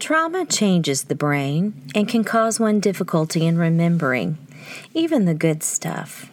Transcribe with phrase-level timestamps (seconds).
[0.00, 4.38] Trauma changes the brain and can cause one difficulty in remembering,
[4.94, 6.30] even the good stuff.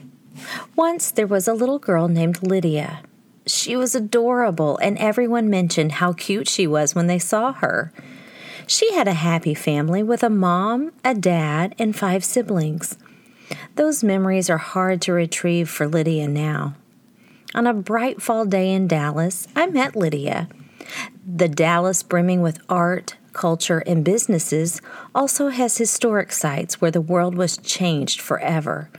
[0.78, 3.02] Once there was a little girl named Lydia.
[3.46, 7.92] She was adorable, and everyone mentioned how cute she was when they saw her.
[8.68, 12.98] She had a happy family with a mom, a dad, and five siblings.
[13.76, 16.76] Those memories are hard to retrieve for Lydia now.
[17.54, 20.48] On a bright fall day in Dallas, I met Lydia.
[21.26, 24.82] The Dallas, brimming with art, culture, and businesses,
[25.16, 28.90] also has historic sites where the world was changed forever,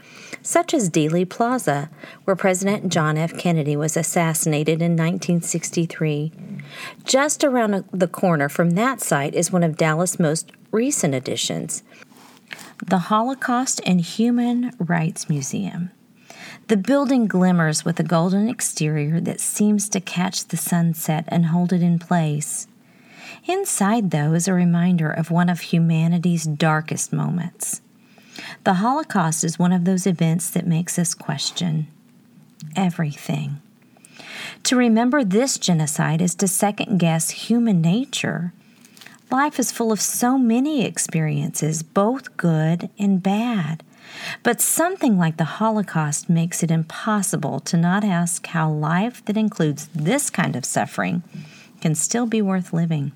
[0.41, 1.89] such as Dealey Plaza,
[2.23, 3.37] where President John F.
[3.37, 6.31] Kennedy was assassinated in 1963.
[7.03, 11.83] Just around the corner from that site is one of Dallas' most recent additions
[12.85, 15.91] the Holocaust and Human Rights Museum.
[16.67, 21.73] The building glimmers with a golden exterior that seems to catch the sunset and hold
[21.73, 22.67] it in place.
[23.45, 27.81] Inside, though, is a reminder of one of humanity's darkest moments.
[28.63, 31.87] The Holocaust is one of those events that makes us question
[32.75, 33.61] everything.
[34.63, 38.53] To remember this genocide is to second guess human nature.
[39.31, 43.83] Life is full of so many experiences, both good and bad.
[44.43, 49.87] But something like the Holocaust makes it impossible to not ask how life that includes
[49.93, 51.23] this kind of suffering
[51.79, 53.11] can still be worth living.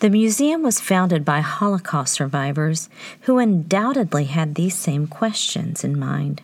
[0.00, 2.88] The museum was founded by Holocaust survivors
[3.22, 6.40] who undoubtedly had these same questions in mind.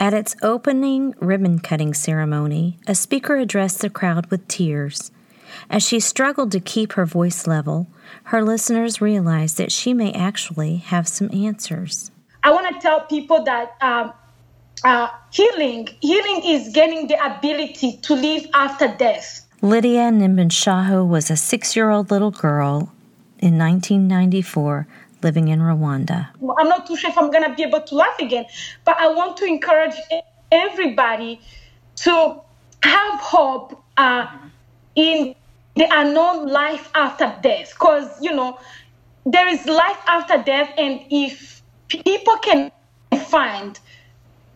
[0.00, 5.12] At its opening ribbon cutting ceremony, a speaker addressed the crowd with tears.
[5.70, 7.86] As she struggled to keep her voice level,
[8.24, 12.10] her listeners realized that she may actually have some answers.
[12.42, 14.12] I want to tell people that um,
[14.82, 19.47] uh, healing, healing is gaining the ability to live after death.
[19.60, 22.92] Lydia Nimbenshaho was a six year old little girl
[23.40, 24.86] in 1994
[25.20, 26.28] living in Rwanda.
[26.58, 28.44] I'm not too sure if I'm going to be able to laugh again,
[28.84, 29.96] but I want to encourage
[30.52, 31.40] everybody
[31.96, 32.40] to
[32.84, 34.28] have hope uh,
[34.94, 35.34] in
[35.74, 37.72] the unknown life after death.
[37.72, 38.60] Because, you know,
[39.26, 42.70] there is life after death, and if people can
[43.26, 43.80] find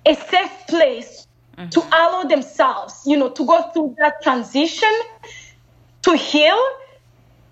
[0.07, 1.27] a safe place
[1.63, 1.71] mm-hmm.
[1.71, 4.93] to allow themselves, you know, to go through that transition,
[6.03, 6.61] to heal,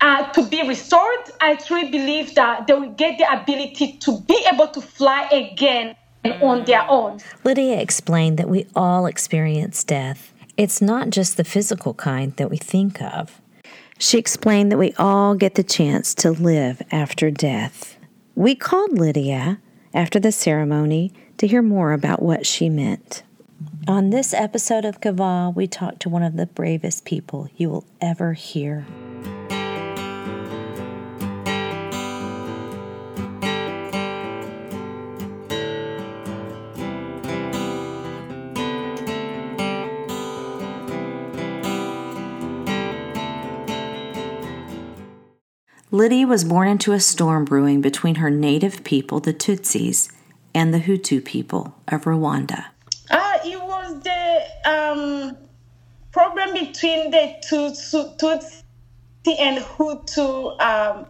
[0.01, 4.45] uh, to be restored, I truly believe that they will get the ability to be
[4.51, 5.95] able to fly again
[6.41, 7.19] on their own.
[7.43, 10.33] Lydia explained that we all experience death.
[10.57, 13.41] It's not just the physical kind that we think of.
[13.97, 17.97] She explained that we all get the chance to live after death.
[18.35, 19.59] We called Lydia
[19.93, 23.23] after the ceremony to hear more about what she meant.
[23.87, 27.85] On this episode of Kava, we talk to one of the bravest people you will
[27.99, 28.85] ever hear.
[45.89, 50.11] Liddy was born into a storm brewing between her native people, the Tutsis,
[50.53, 52.70] and the Hutu people of Rwanda
[54.65, 55.37] um,
[56.11, 58.63] problem between the Tutsi
[59.39, 61.05] and Hutu um,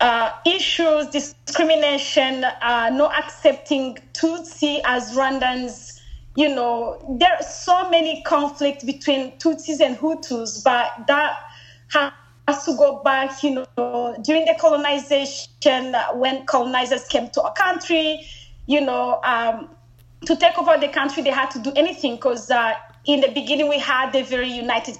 [0.00, 6.00] uh, issues, discrimination, uh, not accepting Tutsi as Rwandans.
[6.36, 11.36] You know, there are so many conflicts between Tutsis and Hutus, but that
[11.88, 18.24] has to go back, you know, during the colonization, when colonizers came to our country,
[18.66, 19.68] you know, um,
[20.26, 22.74] to take over the country, they had to do anything because uh,
[23.06, 24.96] in the beginning we had a very united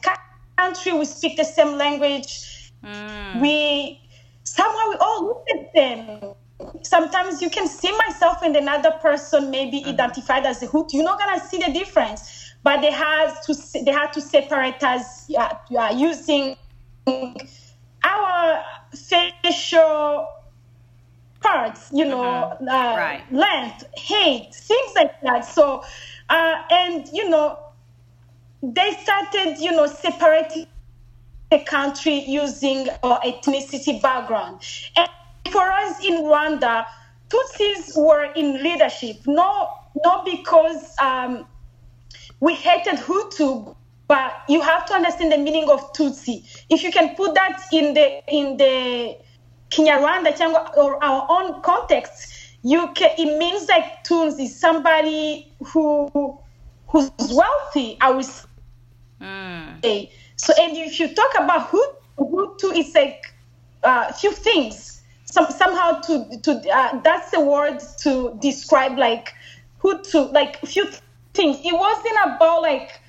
[0.56, 0.92] country.
[0.92, 2.72] We speak the same language.
[2.84, 3.40] Mm.
[3.40, 4.00] We
[4.44, 6.34] somehow we all look at them.
[6.82, 9.88] Sometimes you can see myself and another person, maybe mm.
[9.88, 10.92] identified as a Hoot.
[10.92, 13.54] You're not gonna see the difference, but they had to
[13.84, 16.56] they had to separate us uh, using
[18.04, 20.28] our facial
[21.40, 22.64] parts, you know, uh-huh.
[22.64, 23.22] uh, right.
[23.32, 25.44] length, height, things like that.
[25.44, 25.84] So,
[26.28, 27.58] uh, and you know,
[28.62, 30.66] they started, you know, separating
[31.50, 34.60] the country using uh, ethnicity background.
[34.96, 35.08] And
[35.50, 36.84] for us in Rwanda,
[37.30, 41.46] Tutsis were in leadership, not not because um,
[42.40, 43.74] we hated Hutu,
[44.06, 46.64] but you have to understand the meaning of Tutsi.
[46.70, 49.18] If you can put that in the in the
[49.70, 52.32] Kinyarwanda cyangwa or our own context,
[52.62, 56.38] you can, it means like Tunes is somebody who
[56.86, 57.96] who's wealthy.
[58.00, 58.26] I would
[59.20, 59.84] mm.
[59.84, 60.52] say so.
[60.58, 61.84] And if you talk about who
[62.16, 63.34] who to, is like
[63.84, 65.02] a uh, few things.
[65.26, 69.34] Some, somehow to to uh, that's the word to describe like
[69.78, 70.88] who to like a few
[71.34, 71.58] things.
[71.62, 73.00] It wasn't about like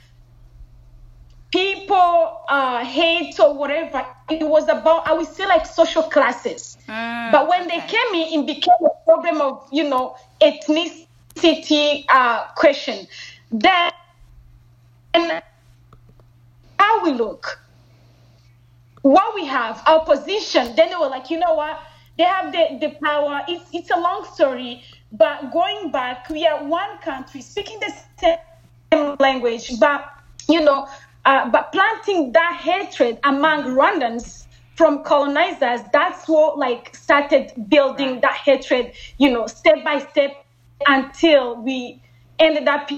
[1.59, 4.06] people uh, hate or whatever.
[4.29, 6.77] It was about I would say like social classes.
[6.88, 7.79] Mm, but when okay.
[7.79, 13.07] they came in, it became a problem of you know ethnicity uh, question.
[13.51, 13.91] Then
[16.79, 17.59] how we look,
[19.01, 20.75] what we have, our position.
[20.75, 21.81] Then they were like, you know what?
[22.17, 23.41] They have the, the power.
[23.47, 27.91] It's it's a long story, but going back, we are one country speaking the
[28.21, 30.06] same language, but
[30.47, 30.88] you know,
[31.25, 34.45] uh, but planting that hatred among Rwandans
[34.75, 40.45] from colonizers, that's what like started building that hatred, you know, step by step
[40.88, 42.01] until we
[42.39, 42.89] ended up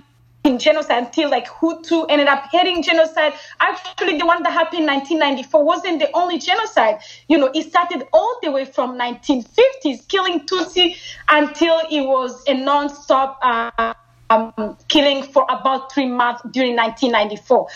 [0.43, 3.33] in genocide until like Hutu ended up heading genocide.
[3.59, 6.99] Actually, the one that happened in 1994 wasn't the only genocide.
[7.27, 10.97] You know, it started all the way from 1950s, killing Tutsi
[11.29, 13.93] until it was a non-stop uh,
[14.31, 17.67] um, killing for about three months during 1994.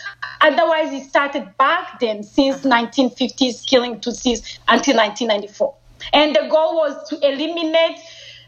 [0.41, 5.75] Otherwise, it started back then since 1950s, killing Tutsis until 1994.
[6.13, 7.99] And the goal was to eliminate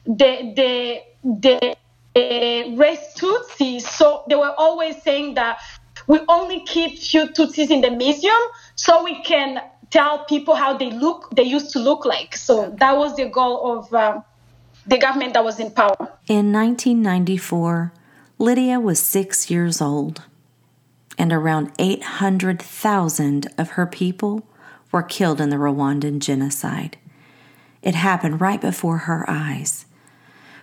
[0.06, 1.76] the the
[2.16, 3.82] the race Tutsis.
[3.82, 5.60] So they were always saying that
[6.08, 8.42] we only keep few Tutsis in the museum
[8.76, 12.36] so we can tell people how they look, they used to look like.
[12.36, 14.22] So that was the goal of uh,
[14.88, 15.98] the government that was in power.
[16.28, 17.92] In 1994,
[18.40, 20.22] Lydia was six years old,
[21.18, 24.48] and around 800,000 of her people
[24.92, 26.98] were killed in the Rwandan genocide.
[27.82, 29.88] It happened right before her eyes.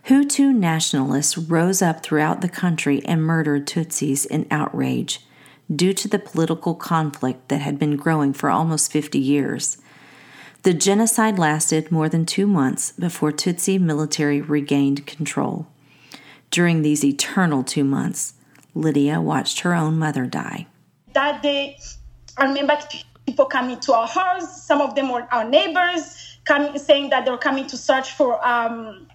[0.06, 5.26] Hutu nationalists rose up throughout the country and murdered Tutsis in outrage
[5.74, 9.78] due to the political conflict that had been growing for almost 50 years.
[10.62, 15.66] The genocide lasted more than two months before Tutsi military regained control.
[16.50, 18.34] During these eternal two months,
[18.74, 20.66] Lydia watched her own mother die.
[21.12, 21.78] That day,
[22.36, 22.76] I remember
[23.26, 24.64] people coming to our house.
[24.64, 28.44] Some of them were our neighbors, coming saying that they were coming to search for
[28.46, 29.06] um,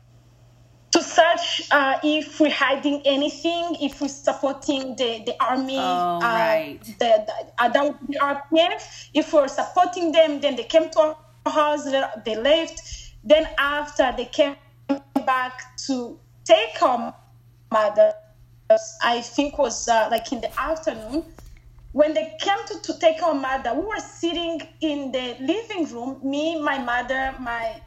[0.92, 6.20] to search uh, if we're hiding anything, if we're supporting the, the army, oh, uh,
[6.20, 6.80] right.
[6.84, 9.10] the, the, uh, that would be RPF.
[9.14, 11.00] If we're supporting them, then they came to
[11.46, 11.86] our house,
[12.26, 12.82] they left.
[13.24, 14.56] Then after they came
[15.26, 16.18] back to
[16.50, 17.14] take our
[17.72, 18.14] mother,
[19.04, 21.24] I think was uh, like in the afternoon.
[21.92, 26.20] When they came to, to take our mother, we were sitting in the living room,
[26.24, 27.82] me, my mother, my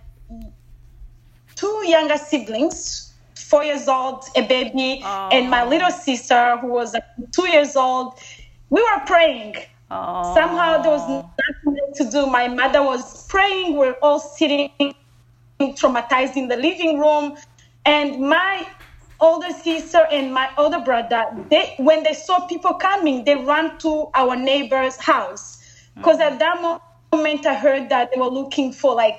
[1.54, 5.28] two younger siblings, four years old, a baby, oh.
[5.32, 6.96] and my little sister who was
[7.32, 8.18] two years old.
[8.70, 9.54] We were praying.
[9.90, 10.34] Oh.
[10.34, 11.24] Somehow there was
[11.66, 12.26] nothing to do.
[12.26, 13.76] My mother was praying.
[13.76, 14.70] We're all sitting
[15.60, 17.36] traumatized in the living room.
[17.84, 18.66] And my
[19.20, 24.08] older sister and my older brother, they when they saw people coming, they ran to
[24.14, 25.58] our neighbor's house.
[25.96, 26.34] Because mm-hmm.
[26.34, 26.80] at that
[27.12, 29.18] moment I heard that they were looking for like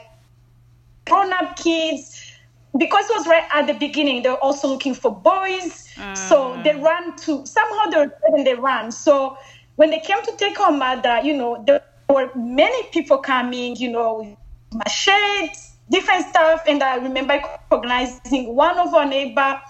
[1.05, 2.33] grown-up kids
[2.77, 5.93] because it was right at the beginning, they were also looking for boys.
[5.95, 6.17] Mm.
[6.17, 8.91] So they ran to somehow they were and they ran.
[8.91, 9.37] So
[9.75, 13.91] when they came to take our mother, you know, there were many people coming, you
[13.91, 14.37] know, with
[14.73, 16.63] machetes, different stuff.
[16.67, 17.39] And I remember
[17.71, 19.61] recognizing one of our neighbor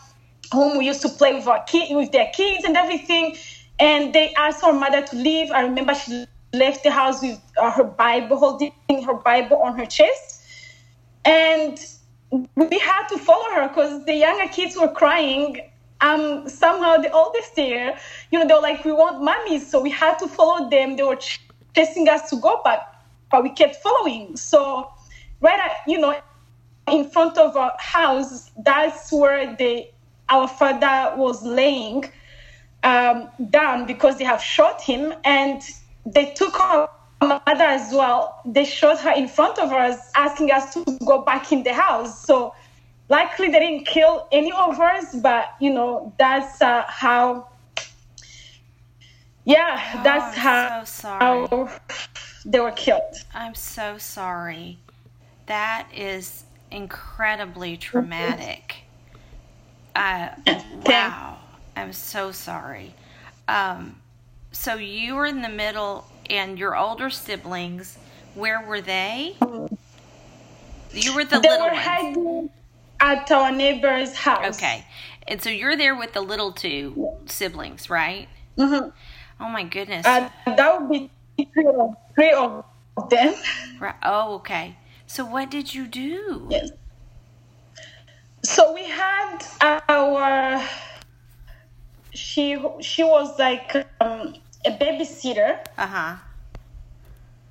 [0.52, 3.36] whom we used to play with our kid with their kids and everything.
[3.80, 5.52] And they asked our mother to leave.
[5.52, 8.72] I remember she left the house with uh, her Bible, holding
[9.06, 10.42] her Bible on her chest.
[11.26, 11.80] And
[12.56, 15.60] we had to follow her because the younger kids were crying.
[16.02, 17.98] Um, somehow the oldest there,
[18.30, 19.60] you know, they were like, we want mommy.
[19.60, 20.98] So we had to follow them.
[20.98, 21.20] They were
[21.76, 22.82] chasing us to go back,
[23.32, 24.36] but we kept following.
[24.36, 24.93] So
[25.44, 26.20] right, at, you know,
[26.88, 29.88] in front of our house, that's where the
[30.30, 32.06] our father was laying
[32.84, 35.62] um, down because they have shot him, and
[36.06, 36.90] they took our
[37.22, 41.52] mother as well, they shot her in front of us, asking us to go back
[41.52, 42.26] in the house.
[42.26, 42.56] So,
[43.10, 47.50] likely they didn't kill any of us, but you know, that's uh, how.
[49.46, 51.70] Yeah, oh, that's how, so how
[52.46, 53.02] they were killed.
[53.34, 54.78] I'm so sorry.
[55.48, 58.76] That is incredibly traumatic.
[59.96, 60.30] Uh,
[60.86, 61.38] wow.
[61.76, 62.94] I'm so sorry.
[63.48, 63.98] Um,
[64.52, 67.98] so you were in the middle and your older siblings,
[68.36, 69.36] where were they?
[70.92, 72.50] You were the they little were ones.
[73.00, 74.58] at our neighbor's house.
[74.58, 74.86] Okay,
[75.28, 78.28] and so you're there with the little two siblings, right?
[78.58, 78.90] Mm-hmm.
[79.40, 80.06] Oh my goodness.
[80.06, 81.10] Uh, that would be
[81.54, 82.64] three of, three of
[83.10, 83.34] them.
[83.80, 83.96] Right.
[84.04, 84.78] Oh, okay.
[85.08, 86.48] So what did you do?
[86.50, 86.72] Yes.
[88.44, 89.40] So we had
[89.90, 90.68] our.
[92.12, 95.60] She she was like um, a babysitter.
[95.78, 96.16] Uh huh.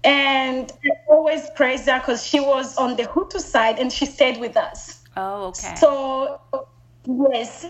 [0.04, 4.38] And I always praised her because she was on the Hutu side and she stayed
[4.38, 5.02] with us.
[5.16, 5.76] Oh, okay.
[5.76, 6.40] So
[7.06, 7.66] yes,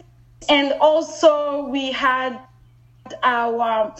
[0.48, 2.38] and also we had
[3.22, 3.94] our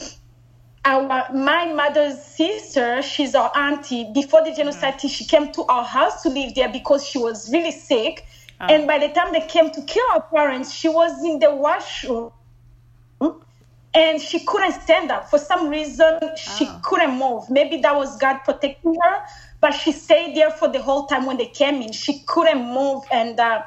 [0.84, 3.02] our my mother's sister.
[3.02, 4.10] She's our auntie.
[4.12, 5.08] Before the genocide, mm-hmm.
[5.08, 8.26] she came to our house to live there because she was really sick.
[8.60, 8.66] Oh.
[8.66, 12.32] And by the time they came to kill our parents, she was in the washroom
[13.94, 15.28] and she couldn't stand up.
[15.28, 16.80] For some reason, she oh.
[16.82, 17.48] couldn't move.
[17.50, 19.24] Maybe that was God protecting her,
[19.60, 21.92] but she stayed there for the whole time when they came in.
[21.92, 23.04] She couldn't move.
[23.10, 23.62] And uh,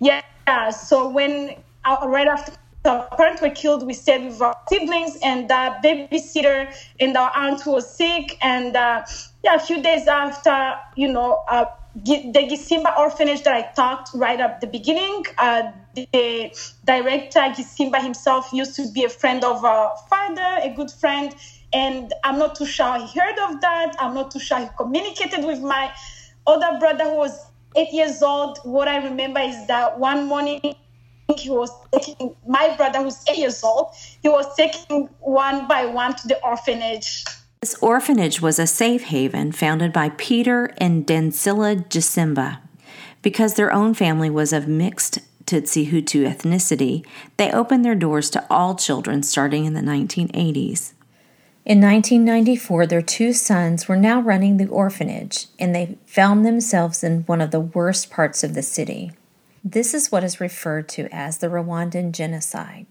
[0.00, 0.22] yeah,
[0.70, 2.52] so when uh, right after
[2.84, 7.60] our parents were killed, we stayed with our siblings and the babysitter and our aunt
[7.60, 8.38] who was sick.
[8.42, 9.04] And uh,
[9.42, 14.38] yeah, a few days after, you know, uh, the Gisimba orphanage that I talked right
[14.38, 16.52] at the beginning, uh, the
[16.84, 21.34] director, Gisimba himself, used to be a friend of our father, a good friend.
[21.72, 23.96] And I'm not too sure he heard of that.
[23.98, 25.92] I'm not too sure he communicated with my
[26.46, 28.58] older brother who was eight years old.
[28.62, 30.60] What I remember is that one morning
[31.36, 33.88] he was taking my brother who's eight years old,
[34.22, 37.24] he was taking one by one to the orphanage
[37.60, 42.58] this orphanage was a safe haven founded by Peter and Dansila Gisimba.
[43.20, 47.04] Because their own family was of mixed Tutsi Hutu ethnicity,
[47.36, 50.92] they opened their doors to all children starting in the 1980s.
[51.64, 57.22] In 1994, their two sons were now running the orphanage, and they found themselves in
[57.22, 59.10] one of the worst parts of the city.
[59.64, 62.86] This is what is referred to as the Rwandan genocide.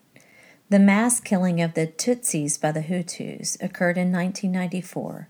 [0.69, 5.29] The mass killing of the Tutsis by the Hutus occurred in 1994.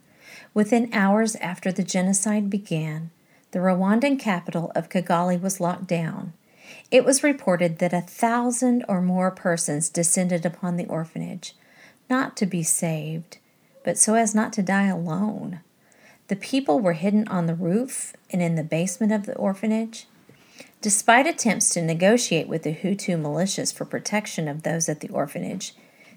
[0.55, 3.11] Within hours after the genocide began,
[3.51, 6.33] the Rwandan capital of Kigali was locked down.
[6.89, 11.55] It was reported that a thousand or more persons descended upon the orphanage,
[12.09, 13.37] not to be saved,
[13.83, 15.59] but so as not to die alone.
[16.29, 20.07] The people were hidden on the roof and in the basement of the orphanage.
[20.87, 25.73] Despite attempts to negotiate with the Hutu militias for protection of those at the orphanage,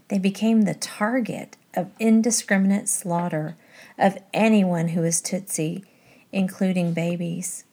[0.07, 3.57] they became the target of indiscriminate slaughter
[3.99, 5.83] of anyone who is Tutsi,
[6.31, 7.65] including babies.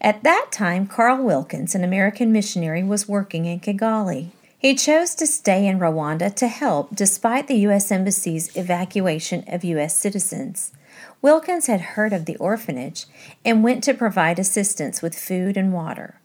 [0.00, 4.30] At that time, Carl Wilkins, an American missionary, was working in Kigali.
[4.58, 7.92] He chose to stay in Rwanda to help despite the U.S.
[7.92, 9.94] Embassy's evacuation of U.S.
[9.94, 10.72] citizens.
[11.22, 13.06] Wilkins had heard of the orphanage
[13.44, 16.20] and went to provide assistance with food and water.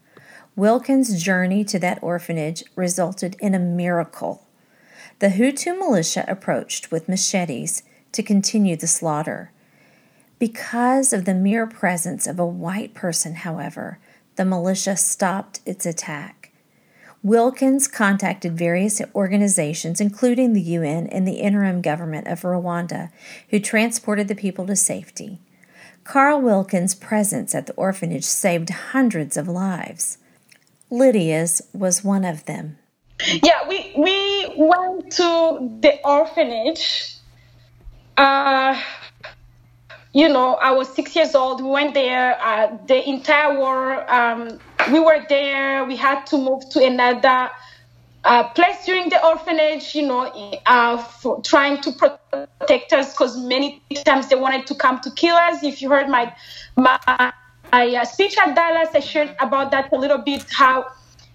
[0.55, 4.47] Wilkins' journey to that orphanage resulted in a miracle.
[5.19, 7.83] The Hutu militia approached with machetes
[8.13, 9.51] to continue the slaughter.
[10.39, 13.99] Because of the mere presence of a white person, however,
[14.37, 16.44] the militia stopped its attack.
[17.25, 23.11] Wilkins contacted various organizations, including the UN and the interim government of Rwanda,
[23.49, 25.39] who transported the people to safety.
[26.03, 30.19] Carl Wilkins' presence at the orphanage saved hundreds of lives.
[30.91, 32.77] Lydia's was one of them.
[33.41, 37.15] Yeah, we, we went to the orphanage.
[38.17, 38.79] Uh,
[40.13, 41.63] you know, I was six years old.
[41.63, 42.37] We went there.
[42.39, 44.59] Uh, the entire war um,
[44.91, 45.85] we were there.
[45.85, 47.49] We had to move to another
[48.23, 50.25] uh, place during the orphanage, you know,
[50.65, 55.35] uh, for trying to protect us because many times they wanted to come to kill
[55.35, 55.63] us.
[55.63, 56.35] If you heard my
[56.75, 56.99] my,
[57.71, 60.45] uh, speech at Dallas, I shared about that a little bit.
[60.51, 60.85] How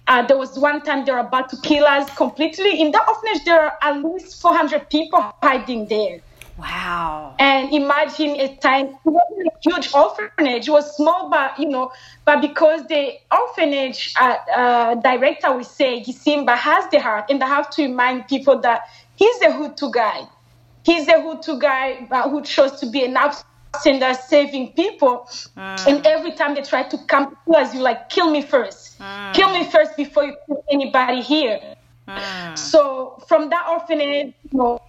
[0.09, 2.81] uh, there was one time they were about to kill us completely.
[2.81, 6.21] In the orphanage, there are at least 400 people hiding there.
[6.61, 7.37] Wow.
[7.39, 11.91] And imagine a time, it wasn't a huge orphanage, it was small, but, you know,
[12.25, 17.49] but because the orphanage uh, uh, director would say, Gisimba has the heart, and I
[17.49, 18.83] have to remind people that
[19.17, 20.29] he's a Hutu guy.
[20.85, 25.29] He's a Hutu guy who chose to be an outsider saving people.
[25.57, 25.87] Mm.
[25.87, 28.99] And every time they try to come to us, you like, kill me first.
[28.99, 29.35] Mm.
[29.35, 31.61] Kill me first before you put anybody here.
[32.09, 32.59] Mm.
[32.59, 34.81] So from that orphanage, you know,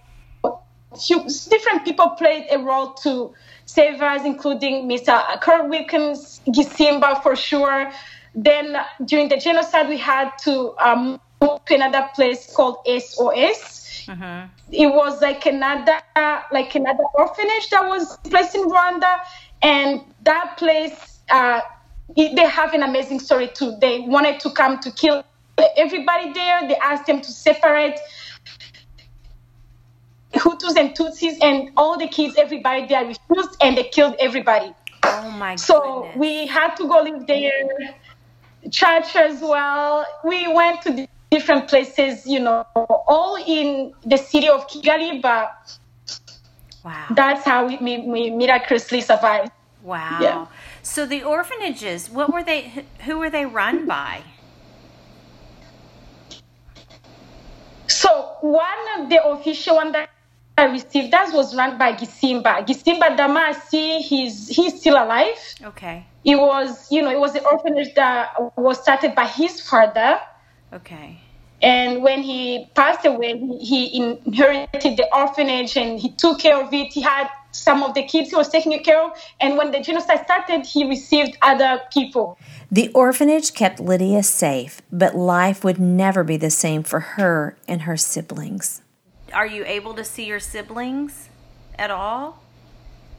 [1.48, 3.34] different people played a role to
[3.66, 5.40] save us, including Mr.
[5.40, 7.90] Kurt Wilkins, Gisimba for sure.
[8.34, 14.08] Then during the genocide, we had to um, move to another place called SOS.
[14.08, 14.46] Uh-huh.
[14.70, 16.00] It was like another
[16.50, 19.18] like another orphanage that was placed in Rwanda,
[19.62, 21.60] and that place uh,
[22.16, 23.76] they have an amazing story too.
[23.80, 25.24] They wanted to come to kill
[25.76, 26.66] everybody there.
[26.68, 27.98] They asked them to separate
[30.32, 34.74] Hutus and Tutsis and all the kids, everybody, they refused and they killed everybody.
[35.04, 35.60] Oh my god.
[35.60, 36.16] So goodness.
[36.16, 37.68] we had to go live there.
[38.70, 40.06] Church as well.
[40.24, 45.78] We went to different places, you know, all in the city of Kigali, but
[46.84, 47.06] wow.
[47.10, 49.50] that's how we, we, we miraculously survived.
[49.82, 50.18] Wow.
[50.20, 50.46] Yeah.
[50.82, 54.22] So the orphanages, what were they who- who were they run by?
[57.88, 60.08] So one of the official one that
[60.58, 62.66] I received that was run by Gisimba.
[62.66, 65.38] Gisimba Damasi, he's he's still alive.
[65.64, 66.06] Okay.
[66.24, 70.20] It was, you know, it was the orphanage that was started by his father.
[70.72, 71.18] Okay.
[71.62, 76.72] And when he passed away, he he inherited the orphanage and he took care of
[76.74, 76.92] it.
[76.92, 79.12] He had some of the kids he was taking care of.
[79.40, 82.38] And when the genocide started, he received other people.
[82.70, 87.82] The orphanage kept Lydia safe, but life would never be the same for her and
[87.82, 88.81] her siblings.
[89.32, 91.28] Are you able to see your siblings
[91.78, 92.42] at all?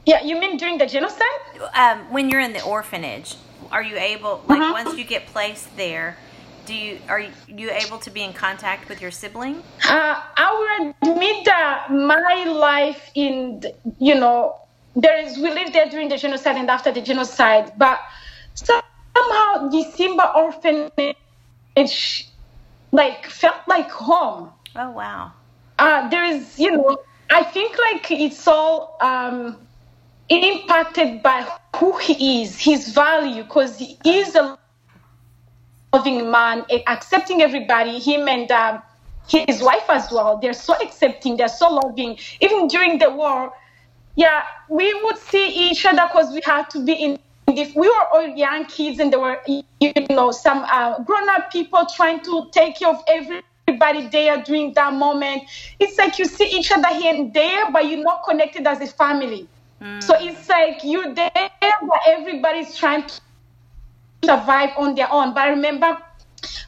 [0.06, 1.42] Yeah, you mean during the genocide?
[1.76, 3.36] Um, when you're in the orphanage,
[3.72, 4.74] are you able like Uh-huh.
[4.74, 6.18] once you get placed there,
[6.66, 9.64] do you are you, able to be in contact with your sibling?
[9.90, 14.56] Uh, I will admit that my life in, the- you know,
[14.96, 18.00] there is, we lived there during the genocide and after the genocide, but
[18.54, 22.28] somehow the Simba orphanage,
[22.92, 24.52] like, felt like home.
[24.76, 25.32] Oh wow.
[25.84, 26.98] Uh, there is, you know,
[27.30, 29.58] I think like it's all um,
[30.30, 34.58] impacted by who he is, his value, because he is a
[35.92, 38.82] loving man, eh, accepting everybody, him and um,
[39.28, 40.38] his wife as well.
[40.38, 42.18] They're so accepting, they're so loving.
[42.40, 43.52] Even during the war,
[44.16, 47.20] yeah, we would see each other because we had to be in.
[47.50, 51.86] If we were all young kids and there were, you know, some uh, grown-up people
[51.94, 53.04] trying to take care of
[53.68, 55.44] everybody there during that moment.
[55.80, 58.88] It's like you see each other here and there, but you're not connected as a
[58.88, 59.48] family.
[59.82, 60.04] Mm.
[60.04, 63.22] So it's like you're there, but everybody's trying to
[64.24, 65.34] survive on their own.
[65.34, 65.98] But I remember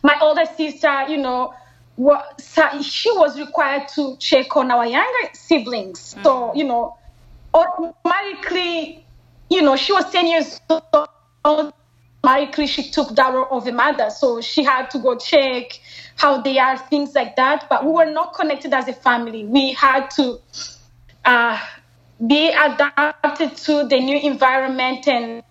[0.03, 1.53] my older sister, you know,
[2.81, 6.15] she was required to check on our younger siblings.
[6.15, 6.23] Mm.
[6.23, 6.97] So, you know,
[7.53, 9.05] automatically,
[9.49, 11.73] you know, she was 10 years old.
[12.25, 14.09] Automatically, she took that role of a mother.
[14.09, 15.79] So she had to go check
[16.15, 17.67] how they are, things like that.
[17.69, 19.45] But we were not connected as a family.
[19.45, 20.39] We had to
[21.23, 21.59] uh,
[22.25, 25.43] be adapted to the new environment and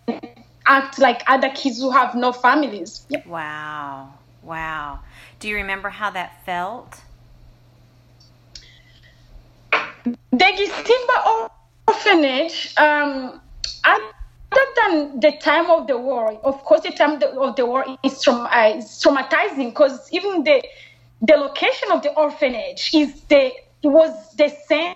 [0.67, 3.07] act like other kids who have no families.
[3.09, 3.27] Yep.
[3.27, 4.15] Wow.
[4.43, 5.01] Wow.
[5.39, 7.01] Do you remember how that felt?
[10.05, 11.49] The Gisimba
[11.87, 13.41] orphanage, um,
[14.55, 18.27] other than the time of the war, of course, the time of the war is,
[18.29, 18.33] uh,
[19.03, 20.63] traumatizing because even the
[21.23, 23.47] the location of the orphanage is the
[23.83, 24.95] it was the same.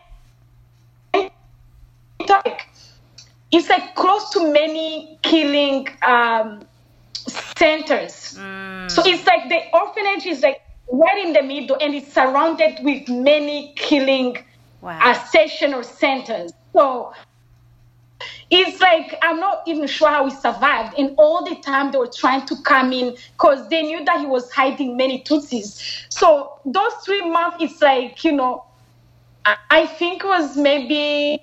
[2.28, 2.66] Like,
[3.50, 6.62] it's like close to many killing um,
[7.58, 8.44] centers.
[8.88, 10.58] So it's like the orphanage is like
[10.90, 14.38] right in the middle and it's surrounded with many killing
[14.80, 15.00] Wow.
[15.02, 16.52] uh, session or centers.
[16.74, 17.12] So
[18.50, 20.98] it's like I'm not even sure how he survived.
[20.98, 24.26] And all the time they were trying to come in because they knew that he
[24.26, 26.06] was hiding many Tutsis.
[26.08, 28.64] So those three months, it's like you know,
[29.70, 31.42] I, think it was maybe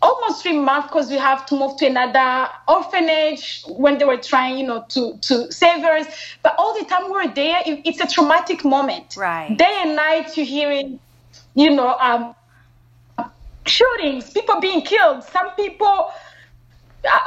[0.00, 4.58] almost three months because we have to move to another orphanage when they were trying,
[4.58, 6.06] you know, to to save us.
[6.42, 9.16] But all the time we were there, it, it's a traumatic moment.
[9.16, 9.56] Right.
[9.56, 11.00] Day and night, you're hearing,
[11.54, 12.35] you know, um,
[13.68, 16.10] shootings, people being killed, some people.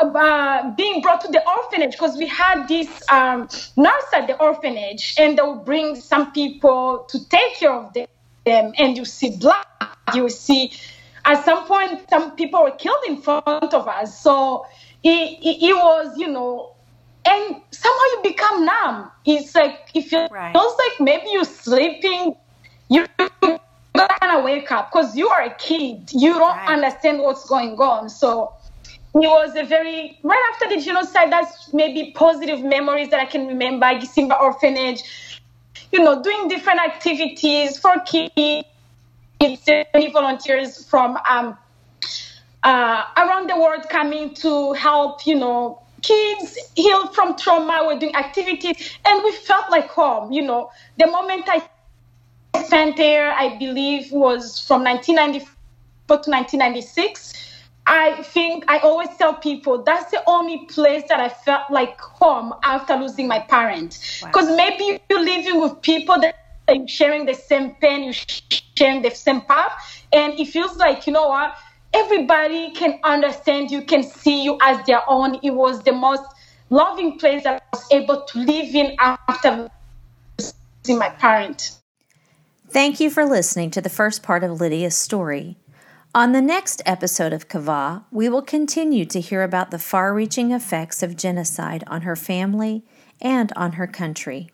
[0.02, 3.48] Uh, uh, being brought to the orphanage because we had this um,
[3.78, 8.74] nurse at the orphanage, and they would bring some people to take care of them,
[8.78, 9.66] and you see blood,
[10.14, 10.74] you see
[11.26, 14.66] at some point some people were killed in front of us so
[15.04, 16.76] it, it, it was you know
[17.26, 20.56] and somehow you become numb it's like it feels Right.
[20.56, 22.36] like maybe you're sleeping
[22.90, 23.06] you
[24.08, 26.70] kind of wake up because you are a kid you don't Right.
[26.70, 28.54] understand what's going on so
[29.16, 33.48] it was a very right after the genocide that's maybe positive memories that i can
[33.48, 35.04] remember gisimba orphanage
[35.92, 38.66] you know doing different activities for kids
[39.40, 41.58] it's many volunteers from um,
[42.64, 47.84] uh, around the world coming to help, you know, kids heal from trauma.
[47.86, 50.32] We're doing activities, and we felt like home.
[50.32, 51.62] You know, the moment I
[52.64, 55.50] spent there, I believe was from 1994
[56.08, 57.34] to 1996.
[57.86, 62.54] I think I always tell people that's the only place that I felt like home
[62.64, 64.22] after losing my parents.
[64.22, 64.28] Wow.
[64.28, 66.36] Because maybe you're living with people that
[66.68, 68.14] are sharing the same pain, you're
[68.78, 69.74] sharing the same path,
[70.14, 71.56] and it feels like, you know what,
[71.94, 75.40] everybody can understand you, can see you as their own.
[75.42, 76.24] It was the most
[76.70, 79.72] loving place that I was able to live in after
[80.38, 81.79] losing my parent.
[82.72, 85.58] Thank you for listening to the first part of Lydia's story.
[86.14, 90.52] On the next episode of Kava, we will continue to hear about the far reaching
[90.52, 92.84] effects of genocide on her family
[93.20, 94.52] and on her country.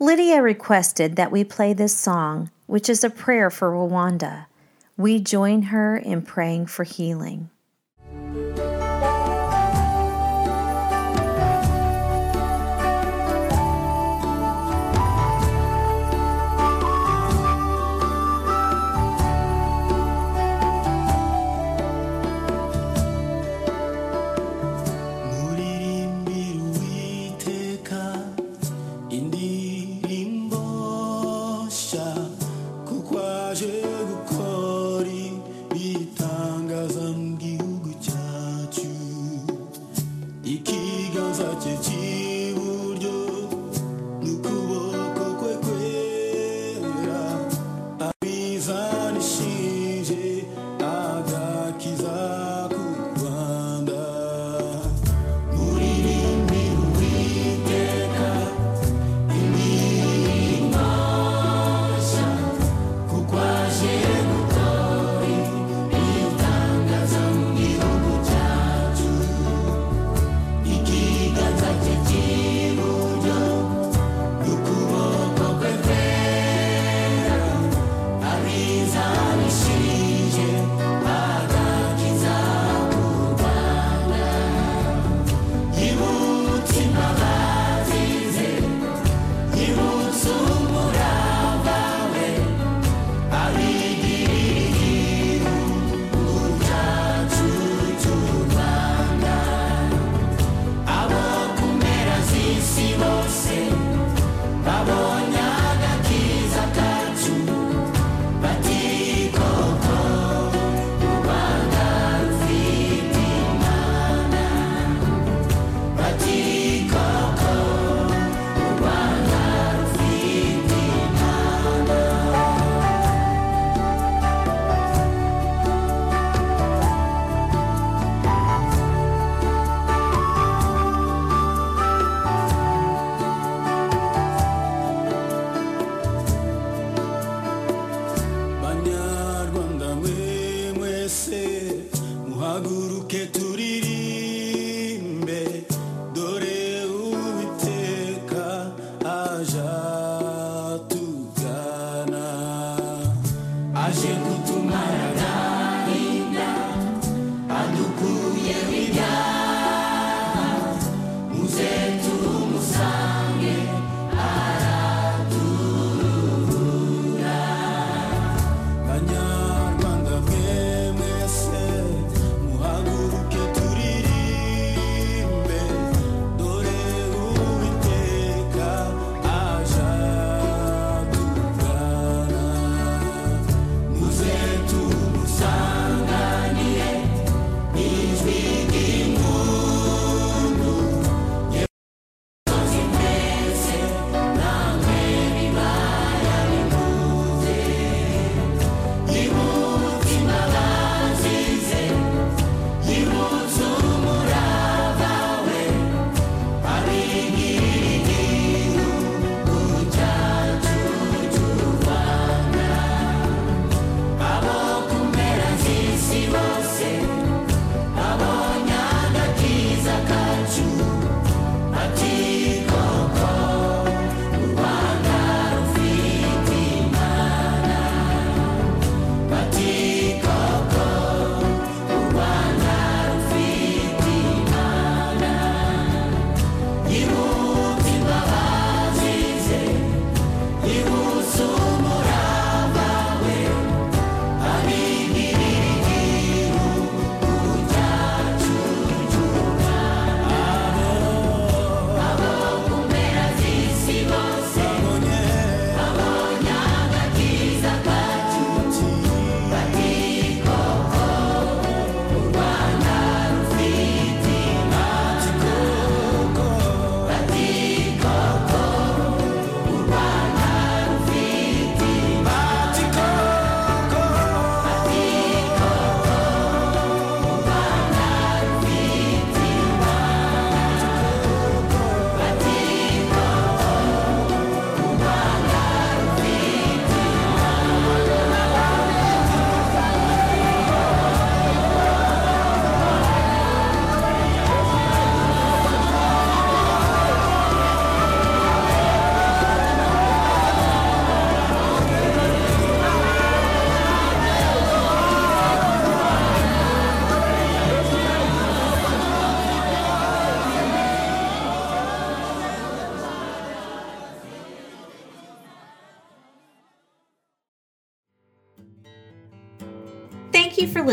[0.00, 4.46] Lydia requested that we play this song, which is a prayer for Rwanda.
[4.96, 7.50] We join her in praying for healing.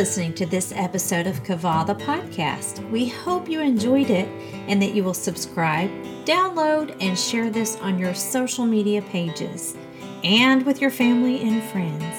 [0.01, 2.89] Listening to this episode of Kava the podcast.
[2.89, 4.27] We hope you enjoyed it
[4.67, 5.91] and that you will subscribe,
[6.25, 9.77] download, and share this on your social media pages
[10.23, 12.15] and with your family and friends.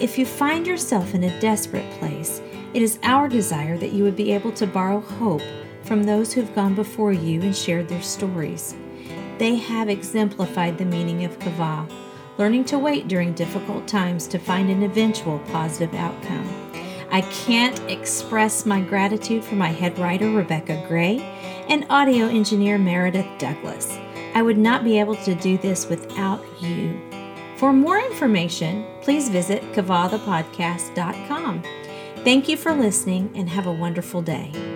[0.00, 2.42] If you find yourself in a desperate place,
[2.74, 5.40] it is our desire that you would be able to borrow hope
[5.82, 8.74] from those who've gone before you and shared their stories.
[9.38, 11.88] They have exemplified the meaning of kava,
[12.36, 16.63] learning to wait during difficult times to find an eventual positive outcome.
[17.10, 21.20] I can't express my gratitude for my head writer, Rebecca Gray,
[21.68, 23.98] and audio engineer, Meredith Douglas.
[24.34, 27.00] I would not be able to do this without you.
[27.56, 31.62] For more information, please visit kavathepodcast.com.
[32.24, 34.73] Thank you for listening and have a wonderful day.